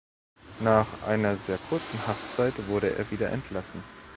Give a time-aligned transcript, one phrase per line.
[0.61, 3.83] Nach einer sehr kurzen Haftzeit wurde er wieder entlassen.